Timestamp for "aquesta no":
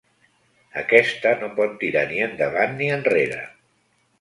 0.81-1.49